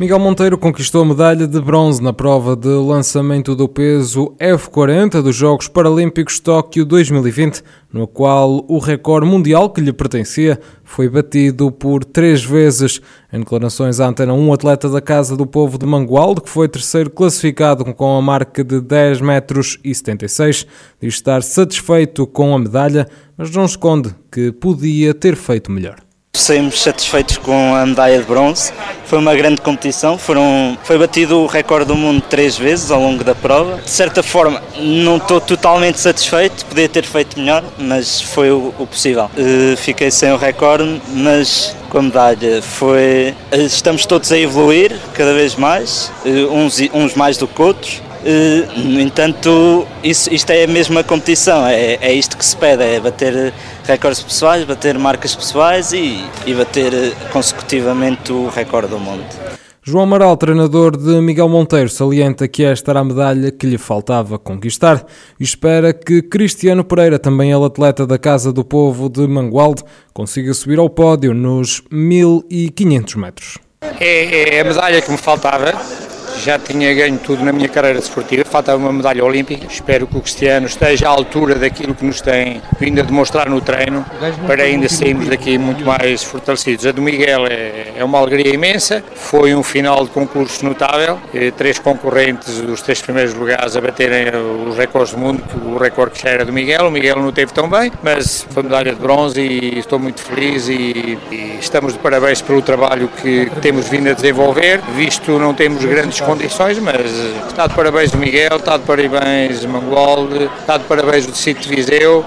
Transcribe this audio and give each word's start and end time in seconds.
Miguel 0.00 0.20
Monteiro 0.20 0.56
conquistou 0.56 1.02
a 1.02 1.04
medalha 1.04 1.44
de 1.44 1.60
bronze 1.60 2.00
na 2.00 2.12
prova 2.12 2.54
de 2.54 2.68
lançamento 2.68 3.56
do 3.56 3.68
peso 3.68 4.32
F40 4.38 5.20
dos 5.20 5.34
Jogos 5.34 5.66
Paralímpicos 5.66 6.38
Tóquio 6.38 6.84
2020, 6.84 7.64
no 7.92 8.06
qual 8.06 8.64
o 8.68 8.78
recorde 8.78 9.26
mundial 9.26 9.68
que 9.70 9.80
lhe 9.80 9.92
pertencia 9.92 10.60
foi 10.84 11.08
batido 11.08 11.72
por 11.72 12.04
três 12.04 12.44
vezes. 12.44 13.00
Em 13.32 13.40
declarações 13.40 13.98
à 13.98 14.06
Antena 14.06 14.32
1, 14.32 14.52
atleta 14.52 14.88
da 14.88 15.00
Casa 15.00 15.36
do 15.36 15.44
Povo 15.44 15.76
de 15.76 15.84
Mangualde, 15.84 16.42
que 16.42 16.48
foi 16.48 16.68
terceiro 16.68 17.10
classificado 17.10 17.84
com 17.84 18.16
a 18.16 18.22
marca 18.22 18.62
de 18.62 18.80
10 18.80 19.20
metros 19.20 19.80
e 19.82 19.92
76, 19.92 20.64
diz 21.02 21.14
estar 21.14 21.42
satisfeito 21.42 22.24
com 22.24 22.54
a 22.54 22.58
medalha, 22.60 23.08
mas 23.36 23.50
não 23.50 23.64
esconde 23.64 24.14
que 24.30 24.52
podia 24.52 25.12
ter 25.12 25.34
feito 25.34 25.72
melhor. 25.72 26.07
Saímos 26.38 26.80
satisfeitos 26.80 27.36
com 27.36 27.74
a 27.74 27.84
medalha 27.84 28.18
de 28.18 28.24
bronze. 28.24 28.72
Foi 29.06 29.18
uma 29.18 29.34
grande 29.34 29.60
competição. 29.60 30.16
Foram, 30.16 30.78
foi 30.84 30.96
batido 30.96 31.40
o 31.40 31.46
recorde 31.46 31.86
do 31.86 31.96
mundo 31.96 32.22
três 32.30 32.56
vezes 32.56 32.92
ao 32.92 33.00
longo 33.00 33.24
da 33.24 33.34
prova. 33.34 33.78
De 33.82 33.90
certa 33.90 34.22
forma, 34.22 34.62
não 34.78 35.16
estou 35.16 35.40
totalmente 35.40 35.98
satisfeito. 35.98 36.64
Podia 36.66 36.88
ter 36.88 37.04
feito 37.04 37.38
melhor, 37.38 37.64
mas 37.76 38.20
foi 38.20 38.52
o, 38.52 38.72
o 38.78 38.86
possível. 38.86 39.24
Uh, 39.36 39.76
fiquei 39.76 40.12
sem 40.12 40.30
o 40.32 40.36
recorde, 40.36 41.02
mas 41.10 41.74
com 41.90 41.98
a 41.98 42.02
medalha 42.02 42.62
foi. 42.62 43.34
Estamos 43.50 44.06
todos 44.06 44.30
a 44.30 44.38
evoluir 44.38 44.96
cada 45.14 45.34
vez 45.34 45.56
mais, 45.56 46.12
uh, 46.24 46.54
uns, 46.54 46.78
uns 46.94 47.14
mais 47.14 47.36
do 47.36 47.48
que 47.48 47.60
outros. 47.60 48.00
Uh, 48.28 48.78
no 48.78 49.00
entanto, 49.00 49.86
isso, 50.04 50.30
isto 50.30 50.50
é 50.50 50.64
a 50.64 50.66
mesma 50.66 51.02
competição, 51.02 51.66
é, 51.66 51.94
é 51.94 52.12
isto 52.12 52.36
que 52.36 52.44
se 52.44 52.54
pede, 52.54 52.82
é 52.82 53.00
bater 53.00 53.54
recordes 53.84 54.22
pessoais, 54.22 54.66
bater 54.66 54.98
marcas 54.98 55.34
pessoais 55.34 55.94
e, 55.94 56.22
e 56.44 56.52
bater 56.52 56.92
eh, 56.92 57.12
consecutivamente 57.32 58.30
o 58.30 58.48
recorde 58.48 58.88
do 58.88 58.98
mundo. 58.98 59.24
João 59.82 60.04
Amaral, 60.04 60.36
treinador 60.36 60.94
de 60.94 61.18
Miguel 61.22 61.48
Monteiro, 61.48 61.88
salienta 61.88 62.46
que 62.46 62.64
esta 62.64 62.92
era 62.92 63.00
a 63.00 63.04
medalha 63.04 63.50
que 63.50 63.66
lhe 63.66 63.78
faltava 63.78 64.38
conquistar 64.38 65.06
e 65.40 65.44
espera 65.44 65.94
que 65.94 66.20
Cristiano 66.20 66.84
Pereira, 66.84 67.18
também 67.18 67.50
ele 67.50 67.64
atleta 67.64 68.06
da 68.06 68.18
Casa 68.18 68.52
do 68.52 68.62
Povo 68.62 69.08
de 69.08 69.26
Mangualde, 69.26 69.82
consiga 70.12 70.52
subir 70.52 70.78
ao 70.78 70.90
pódio 70.90 71.32
nos 71.32 71.82
1500 71.90 73.14
metros. 73.14 73.58
É, 73.98 74.56
é 74.56 74.60
a 74.60 74.64
medalha 74.64 75.00
que 75.00 75.10
me 75.10 75.16
faltava, 75.16 75.72
já 76.38 76.58
tinha 76.58 76.92
ganho 76.94 77.18
tudo 77.18 77.44
na 77.44 77.52
minha 77.52 77.68
carreira 77.68 77.98
desportiva, 77.98 78.44
falta 78.44 78.76
uma 78.76 78.92
medalha 78.92 79.24
olímpica. 79.24 79.66
Espero 79.66 80.06
que 80.06 80.16
o 80.16 80.20
Cristiano 80.20 80.66
esteja 80.66 81.08
à 81.08 81.10
altura 81.10 81.54
daquilo 81.56 81.94
que 81.94 82.04
nos 82.04 82.20
tem 82.20 82.62
vindo 82.78 83.00
a 83.00 83.02
demonstrar 83.02 83.48
no 83.48 83.60
treino, 83.60 84.04
para 84.46 84.62
ainda 84.62 84.88
sairmos 84.88 85.28
daqui 85.28 85.58
muito 85.58 85.84
mais 85.84 86.22
fortalecidos. 86.22 86.86
A 86.86 86.92
do 86.92 87.02
Miguel 87.02 87.46
é, 87.46 87.92
é 87.96 88.04
uma 88.04 88.18
alegria 88.18 88.54
imensa, 88.54 89.02
foi 89.14 89.54
um 89.54 89.62
final 89.62 90.04
de 90.04 90.10
concurso 90.10 90.64
notável, 90.64 91.18
eh, 91.34 91.50
três 91.50 91.78
concorrentes 91.78 92.60
dos 92.60 92.82
três 92.82 93.00
primeiros 93.00 93.34
lugares 93.34 93.76
a 93.76 93.80
baterem 93.80 94.26
os 94.68 94.76
recordes 94.76 95.12
do 95.12 95.18
mundo, 95.18 95.42
o 95.64 95.76
recorde 95.78 96.14
que 96.14 96.22
já 96.22 96.30
era 96.30 96.44
do 96.44 96.52
Miguel, 96.52 96.88
o 96.88 96.90
Miguel 96.90 97.16
não 97.16 97.32
teve 97.32 97.52
tão 97.52 97.68
bem, 97.68 97.92
mas 98.02 98.46
foi 98.50 98.62
medalha 98.62 98.94
de 98.94 99.00
bronze 99.00 99.40
e 99.40 99.78
estou 99.78 99.98
muito 99.98 100.20
feliz 100.20 100.68
e, 100.68 101.18
e 101.30 101.58
estamos 101.60 101.92
de 101.92 101.98
parabéns 101.98 102.40
pelo 102.42 102.62
trabalho 102.62 103.08
que 103.20 103.50
temos 103.60 103.88
vindo 103.88 104.10
a 104.10 104.12
desenvolver, 104.12 104.80
visto 104.94 105.38
não 105.38 105.54
temos 105.54 105.84
grandes 105.84 106.20
condições, 106.28 106.78
mas 106.78 107.10
está 107.48 107.66
de 107.66 107.74
parabéns 107.74 108.12
o 108.12 108.18
Miguel, 108.18 108.58
está 108.58 108.76
de 108.76 108.84
parabéns 108.84 109.64
o 109.64 110.44
está 110.60 110.76
de 110.76 110.84
parabéns 110.84 111.26
o 111.26 111.32
Distrito 111.32 111.62
de 111.62 111.74
Viseu. 111.74 112.22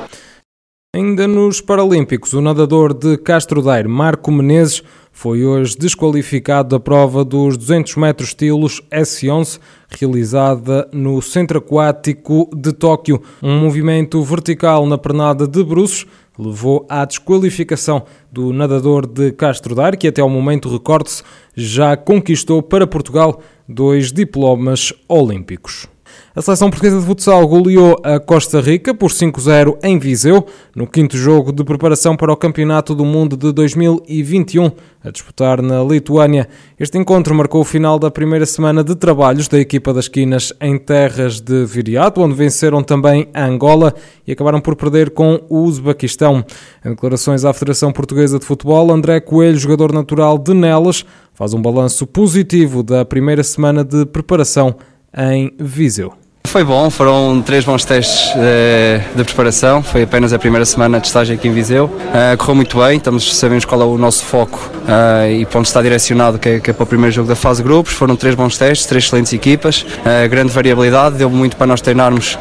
Ainda 0.96 1.28
nos 1.28 1.62
Paralímpicos, 1.62 2.34
o 2.34 2.42
nadador 2.42 2.96
de 2.96 3.16
Castro 3.20 3.62
Daire, 3.62 3.88
Marco 3.88 4.32
Menezes, 4.32 4.82
foi 5.12 5.46
hoje 5.46 5.78
desqualificado 5.78 6.70
da 6.70 6.80
prova 6.80 7.24
dos 7.24 7.56
200 7.58 7.96
metros 7.98 8.30
estilos 8.30 8.82
S11, 8.90 9.60
realizada 9.88 10.90
no 10.92 11.22
Centro 11.22 11.60
Aquático 11.60 12.50
de 12.56 12.74
Tóquio. 12.74 13.22
Um 13.40 13.60
movimento 13.60 14.24
vertical 14.24 14.88
na 14.88 14.98
pernada 14.98 15.48
de 15.48 15.64
bruços 15.64 16.08
levou 16.40 16.86
à 16.90 17.06
desqualificação 17.06 18.04
do 18.32 18.52
nadador 18.52 19.06
de 19.06 19.32
Castro 19.32 19.76
Daire, 19.76 19.98
que 19.98 20.08
até 20.08 20.22
ao 20.22 20.30
momento, 20.30 20.70
recorde-se, 20.70 21.24
já 21.56 21.96
conquistou 21.96 22.64
para 22.64 22.88
Portugal 22.88 23.42
dois 23.72 24.12
diplomas 24.12 24.94
olímpicos. 25.08 25.88
A 26.34 26.42
seleção 26.42 26.70
portuguesa 26.70 26.98
de 27.00 27.06
futsal 27.06 27.46
goleou 27.46 28.00
a 28.04 28.18
Costa 28.18 28.62
Rica 28.62 28.94
por 28.94 29.12
5-0 29.12 29.78
em 29.84 30.00
Viseu, 30.00 30.46
no 30.74 30.88
quinto 30.88 31.18
jogo 31.18 31.52
de 31.52 31.62
preparação 31.62 32.16
para 32.16 32.32
o 32.32 32.38
Campeonato 32.38 32.96
do 32.96 33.04
Mundo 33.04 33.36
de 33.36 33.52
2021, 33.52 34.72
a 35.04 35.12
disputar 35.12 35.62
na 35.62 35.84
Lituânia. 35.84 36.48
Este 36.80 36.98
encontro 36.98 37.36
marcou 37.36 37.60
o 37.60 37.66
final 37.66 38.00
da 38.00 38.10
primeira 38.10 38.46
semana 38.46 38.82
de 38.82 38.96
trabalhos 38.96 39.50
da 39.50 39.60
equipa 39.60 39.94
das 39.94 40.08
Quinas 40.08 40.54
em 40.62 40.78
terras 40.78 41.42
de 41.42 41.66
Viriato, 41.66 42.22
onde 42.22 42.34
venceram 42.34 42.82
também 42.82 43.28
a 43.34 43.46
Angola 43.46 43.94
e 44.26 44.32
acabaram 44.32 44.62
por 44.62 44.78
perder 44.78 45.10
com 45.10 45.42
o 45.50 45.64
Uzbequistão. 45.64 46.46
Em 46.86 46.92
declarações 46.92 47.44
à 47.44 47.52
Federação 47.52 47.92
Portuguesa 47.92 48.40
de 48.40 48.46
Futebol, 48.46 48.90
André 48.90 49.20
Coelho, 49.20 49.58
jogador 49.58 49.92
natural 49.92 50.38
de 50.38 50.54
Nelas, 50.54 51.04
faz 51.34 51.54
um 51.54 51.62
balanço 51.62 52.08
positivo 52.08 52.84
da 52.84 53.04
primeira 53.04 53.44
semana 53.44 53.84
de 53.84 54.06
preparação 54.06 54.78
em 55.16 55.54
Viseu. 55.60 56.14
Foi 56.52 56.66
bom, 56.66 56.90
foram 56.90 57.42
três 57.42 57.64
bons 57.64 57.86
testes 57.86 58.34
de, 58.34 59.16
de, 59.16 59.24
preparação, 59.24 59.82
foi 59.82 60.04
apenas 60.04 60.34
a 60.34 60.40
primeira 60.40 60.66
semana 60.66 61.00
de 61.00 61.08
estágio 61.08 61.34
aqui 61.34 61.48
em 61.48 61.54
Viseu. 61.54 61.86
Uh, 61.86 62.36
correu 62.38 62.56
muito 62.56 62.78
bem, 62.78 62.98
estamos, 62.98 63.38
sabemos 63.38 63.64
qual 63.64 63.82
é 63.82 63.86
o 63.86 63.98
nosso 63.98 64.26
foco 64.26 64.60
uh, 64.84 65.32
e 65.32 65.46
para 65.46 65.60
onde 65.60 65.70
está 65.70 65.82
direcionado, 65.82 66.38
que 66.38 66.50
é, 66.50 66.60
que 66.60 66.70
é, 66.70 66.74
para 66.74 66.84
o 66.84 66.86
primeiro 66.86 67.16
jogo 67.16 67.30
da 67.30 67.38
fase 67.38 67.64
grupos. 67.64 67.94
Foram 67.94 68.18
três 68.18 68.36
bons 68.36 68.58
testes, 68.58 68.86
três 68.86 69.06
excelentes 69.06 69.32
equipas, 69.32 69.84
uh, 69.84 70.28
grande 70.30 70.52
variabilidade, 70.52 71.16
deu 71.16 71.30
muito 71.30 71.56
para 71.56 71.68
nós 71.68 71.80
treinarmos 71.80 72.38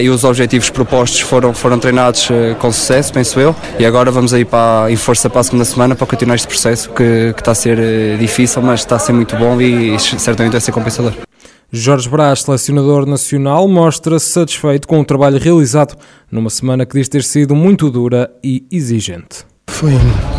e 0.00 0.08
os 0.10 0.22
objetivos 0.22 0.70
propostos 0.70 1.18
foram, 1.20 1.52
foram 1.52 1.78
treinados 1.78 2.28
com 2.60 2.70
sucesso, 2.70 3.12
penso 3.12 3.40
eu. 3.40 3.56
E 3.80 3.86
agora 3.86 4.12
vamos 4.12 4.32
aí 4.32 4.44
para, 4.44 4.86
em 4.90 4.96
força 4.96 5.28
para 5.28 5.40
a 5.40 5.44
segunda 5.44 5.64
semana 5.64 5.96
para 5.96 6.06
continuar 6.06 6.36
este 6.36 6.46
processo 6.46 6.90
que, 6.90 7.32
que 7.32 7.40
está 7.40 7.50
a 7.50 7.54
ser 7.54 8.16
difícil, 8.18 8.62
mas 8.62 8.80
está 8.80 8.94
a 8.94 8.98
ser 8.98 9.12
muito 9.12 9.34
bom 9.36 9.60
e 9.60 9.98
certamente 9.98 10.52
vai 10.52 10.60
ser 10.60 10.70
compensador. 10.70 11.14
Jorge 11.72 12.08
Brás, 12.08 12.42
selecionador 12.42 13.06
nacional, 13.06 13.66
mostra-se 13.66 14.30
satisfeito 14.30 14.86
com 14.86 15.00
o 15.00 15.04
trabalho 15.04 15.38
realizado 15.38 15.96
numa 16.30 16.50
semana 16.50 16.86
que 16.86 16.96
diz 16.98 17.08
ter 17.08 17.24
sido 17.24 17.54
muito 17.54 17.90
dura 17.90 18.30
e 18.42 18.64
exigente. 18.70 19.44
Foi 19.74 19.92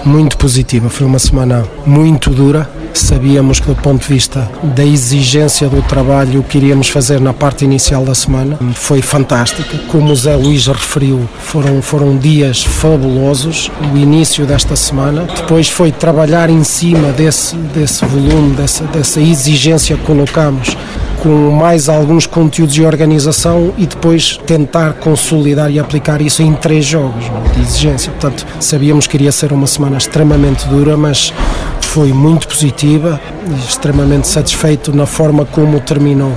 muito 0.05 0.37
positiva, 0.37 0.89
foi 0.89 1.05
uma 1.05 1.19
semana 1.19 1.67
muito 1.85 2.29
dura. 2.29 2.69
Sabíamos 2.93 3.59
que, 3.59 3.67
do 3.67 3.75
ponto 3.75 4.01
de 4.01 4.07
vista 4.07 4.49
da 4.63 4.85
exigência 4.85 5.67
do 5.67 5.81
trabalho 5.81 6.41
que 6.41 6.57
iríamos 6.57 6.87
fazer 6.87 7.19
na 7.19 7.33
parte 7.33 7.65
inicial 7.65 8.05
da 8.05 8.15
semana, 8.15 8.57
foi 8.73 9.01
fantástica. 9.01 9.77
Como 9.91 10.11
o 10.11 10.15
Zé 10.15 10.35
Luís 10.37 10.67
referiu, 10.67 11.27
foram, 11.39 11.81
foram 11.81 12.17
dias 12.17 12.63
fabulosos. 12.63 13.69
O 13.93 13.97
início 13.97 14.45
desta 14.45 14.75
semana, 14.77 15.23
depois 15.23 15.67
foi 15.67 15.91
trabalhar 15.91 16.49
em 16.49 16.63
cima 16.63 17.11
desse, 17.11 17.57
desse 17.57 18.05
volume, 18.05 18.55
dessa, 18.55 18.85
dessa 18.85 19.19
exigência 19.19 19.97
que 19.97 20.03
colocamos 20.03 20.77
com 21.25 21.49
mais 21.49 21.89
alguns 21.89 22.27
conteúdos 22.27 22.77
e 22.77 22.83
organização 22.83 23.73
e 23.79 23.87
depois 23.87 24.37
tentar 24.45 24.93
consolidar 24.93 25.71
e 25.71 25.79
aplicar 25.79 26.21
isso 26.21 26.43
em 26.43 26.53
três 26.53 26.85
jogos 26.85 27.25
de 27.55 27.61
exigência. 27.63 28.11
Portanto, 28.11 28.45
sabíamos 28.59 29.07
que 29.07 29.17
iria 29.17 29.31
ser 29.31 29.51
uma 29.51 29.65
semana 29.65 29.97
extremamente 29.97 30.67
dura, 30.67 30.95
mas 30.95 31.33
foi 31.81 32.13
muito 32.13 32.47
positiva 32.47 33.19
e 33.49 33.67
extremamente 33.67 34.27
satisfeito 34.27 34.95
na 34.95 35.07
forma 35.07 35.45
como 35.45 35.79
terminou. 35.79 36.33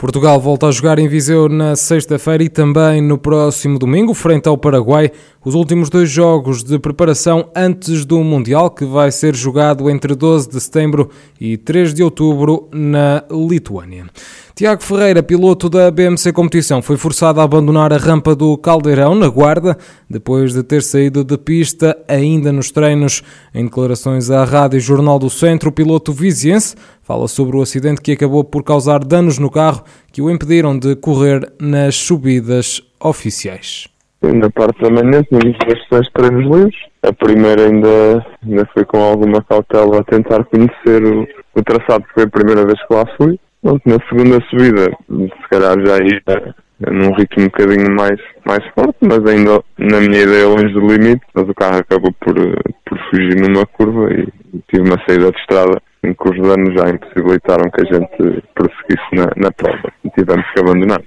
Portugal 0.00 0.40
volta 0.40 0.66
a 0.66 0.70
jogar 0.70 0.98
em 0.98 1.06
Viseu 1.06 1.46
na 1.46 1.76
sexta-feira 1.76 2.42
e 2.42 2.48
também 2.48 3.02
no 3.02 3.18
próximo 3.18 3.78
domingo, 3.78 4.14
frente 4.14 4.48
ao 4.48 4.56
Paraguai, 4.56 5.12
os 5.44 5.54
últimos 5.54 5.90
dois 5.90 6.08
jogos 6.08 6.64
de 6.64 6.78
preparação 6.78 7.50
antes 7.54 8.06
do 8.06 8.24
Mundial, 8.24 8.70
que 8.70 8.86
vai 8.86 9.12
ser 9.12 9.36
jogado 9.36 9.90
entre 9.90 10.14
12 10.14 10.48
de 10.48 10.58
setembro 10.58 11.10
e 11.38 11.58
3 11.58 11.92
de 11.92 12.02
outubro 12.02 12.66
na 12.72 13.24
Lituânia. 13.30 14.06
Tiago 14.54 14.82
Ferreira, 14.82 15.22
piloto 15.22 15.70
da 15.70 15.90
BMC 15.90 16.32
Competição, 16.32 16.82
foi 16.82 16.96
forçado 16.96 17.40
a 17.40 17.44
abandonar 17.44 17.92
a 17.92 17.96
rampa 17.96 18.34
do 18.34 18.56
Caldeirão, 18.58 19.14
na 19.14 19.28
Guarda, 19.28 19.76
depois 20.08 20.52
de 20.52 20.62
ter 20.62 20.82
saído 20.82 21.24
de 21.24 21.38
pista 21.38 21.96
ainda 22.08 22.52
nos 22.52 22.70
treinos. 22.70 23.22
Em 23.54 23.64
declarações 23.64 24.30
à 24.30 24.44
Rádio 24.44 24.80
Jornal 24.80 25.18
do 25.18 25.30
Centro, 25.30 25.70
o 25.70 25.72
piloto 25.72 26.12
viziense 26.12 26.74
fala 27.02 27.26
sobre 27.28 27.56
o 27.56 27.62
acidente 27.62 28.00
que 28.00 28.12
acabou 28.12 28.44
por 28.44 28.62
causar 28.62 29.04
danos 29.04 29.38
no 29.38 29.50
carro 29.50 29.82
que 30.12 30.20
o 30.20 30.30
impediram 30.30 30.78
de 30.78 30.94
correr 30.96 31.50
nas 31.60 31.94
subidas 31.96 32.82
oficiais. 33.00 33.88
Na 34.22 34.50
parte 34.50 34.82
da 34.82 34.90
manhã 34.90 35.22
tínhamos 35.22 35.56
bastante 35.66 36.10
treinos 36.12 36.44
livres. 36.44 36.74
A 37.02 37.12
primeira 37.12 37.66
ainda, 37.66 38.26
ainda 38.46 38.68
foi 38.74 38.84
com 38.84 38.98
alguma 38.98 39.42
cautela 39.42 40.00
a 40.00 40.04
tentar 40.04 40.44
conhecer 40.44 41.02
o, 41.02 41.26
o 41.54 41.62
traçado, 41.62 42.02
porque 42.02 42.14
foi 42.14 42.24
a 42.24 42.28
primeira 42.28 42.66
vez 42.66 42.78
que 42.86 42.94
lá 42.94 43.04
fui 43.16 43.40
Pronto, 43.62 43.82
na 43.84 43.98
segunda 44.08 44.38
subida, 44.48 44.90
se 45.08 45.48
calhar 45.50 45.74
já 45.84 45.98
ia 45.98 46.54
num 46.88 47.14
ritmo 47.14 47.42
um 47.42 47.46
bocadinho 47.46 47.94
mais, 47.94 48.18
mais 48.46 48.64
forte, 48.74 48.96
mas 49.02 49.24
ainda 49.26 49.62
na 49.78 50.00
minha 50.00 50.22
ideia 50.22 50.48
longe 50.48 50.72
do 50.72 50.80
limite, 50.80 51.20
mas 51.34 51.48
o 51.48 51.54
carro 51.54 51.76
acabou 51.76 52.12
por, 52.20 52.34
por 52.34 52.98
fugir 53.10 53.36
numa 53.36 53.66
curva 53.66 54.10
e 54.12 54.26
tive 54.70 54.88
uma 54.88 54.98
saída 55.06 55.30
de 55.30 55.38
estrada 55.38 55.80
em 56.02 56.14
que 56.14 56.30
os 56.30 56.40
danos 56.40 56.74
já 56.74 56.88
impossibilitaram 56.88 57.70
que 57.70 57.82
a 57.82 57.84
gente 57.84 58.42
prosseguisse 58.54 59.08
na, 59.12 59.26
na 59.36 59.52
prova 59.52 59.92
e 60.04 60.10
tivemos 60.10 60.46
que 60.52 60.60
abandonar. 60.60 61.02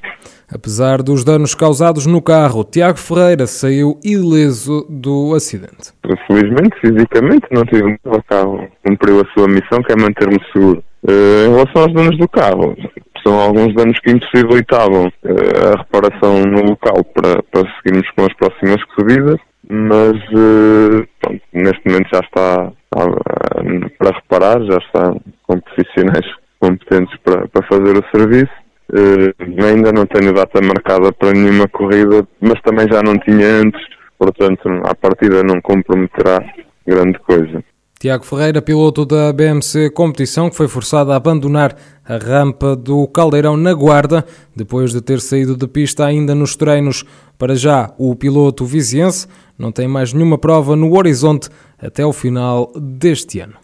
Apesar 0.54 1.02
dos 1.02 1.24
danos 1.24 1.56
causados 1.56 2.06
no 2.06 2.22
carro, 2.22 2.64
Tiago 2.64 3.00
Ferreira 3.00 3.48
saiu 3.48 4.00
ileso 4.04 4.86
do 4.88 5.34
acidente. 5.34 5.92
Felizmente, 6.28 6.80
fisicamente, 6.80 7.48
não 7.52 7.64
tive 7.66 7.98
o 8.04 8.24
carro 8.24 8.68
cumpriu 8.86 9.22
a 9.22 9.34
sua 9.34 9.48
missão, 9.48 9.82
que 9.82 9.92
é 9.92 9.96
manter-me 9.96 10.40
seguro. 10.54 10.84
Uh, 11.06 11.48
em 11.48 11.50
relação 11.54 11.82
aos 11.82 11.94
danos 11.94 12.18
do 12.18 12.28
carro, 12.30 12.78
são 13.22 13.38
alguns 13.40 13.74
danos 13.76 14.00
que 14.00 14.12
impossibilitavam 14.12 15.08
uh, 15.08 15.74
a 15.74 15.78
reparação 15.78 16.46
no 16.46 16.62
local 16.62 17.04
para, 17.14 17.44
para 17.44 17.70
seguirmos 17.76 18.10
com 18.12 18.26
as 18.26 18.34
próximas 18.34 18.82
subidas, 18.98 19.38
mas 19.70 20.16
uh, 20.32 21.06
pronto, 21.20 21.42
neste 21.52 21.82
momento 21.86 22.10
já 22.14 22.20
está, 22.20 22.72
está 22.86 23.92
para 23.98 24.16
reparar, 24.16 24.62
já 24.64 24.78
está 24.78 25.16
com 25.46 25.60
profissionais 25.60 26.26
competentes 26.60 27.20
para, 27.22 27.48
para 27.50 27.68
fazer 27.68 27.98
o 27.98 28.06
serviço 28.16 28.64
ainda 29.66 29.92
não 29.92 30.06
tenho 30.06 30.34
data 30.34 30.62
marcada 30.62 31.12
para 31.12 31.32
nenhuma 31.32 31.68
corrida, 31.68 32.28
mas 32.40 32.62
também 32.62 32.88
já 32.92 33.02
não 33.02 33.18
tinha 33.18 33.62
antes, 33.62 33.82
portanto, 34.20 34.70
à 34.86 34.94
partida 34.94 35.42
não 35.44 35.60
comprometerá 35.62 36.40
grande 36.86 37.18
coisa. 37.20 37.64
Tiago 38.04 38.26
Ferreira, 38.26 38.62
piloto 38.62 39.06
da 39.06 39.32
BMC 39.32 39.90
Competição, 39.92 40.50
que 40.50 40.58
foi 40.58 40.68
forçado 40.68 41.14
a 41.14 41.16
abandonar 41.16 41.74
a 42.04 42.18
rampa 42.18 42.76
do 42.76 43.08
Caldeirão 43.08 43.56
na 43.56 43.74
Guarda, 43.74 44.26
depois 44.54 44.92
de 44.92 45.00
ter 45.00 45.22
saído 45.22 45.56
de 45.56 45.66
pista 45.70 46.06
ainda 46.06 46.36
nos 46.36 46.54
treinos. 46.58 47.06
Para 47.38 47.56
já, 47.56 47.94
o 47.98 48.14
piloto 48.14 48.66
viziense 48.66 49.26
não 49.58 49.72
tem 49.72 49.88
mais 49.88 50.12
nenhuma 50.12 50.38
prova 50.38 50.76
no 50.76 50.98
horizonte 50.98 51.48
até 51.82 52.06
o 52.06 52.12
final 52.12 52.74
deste 52.76 53.40
ano. 53.40 53.64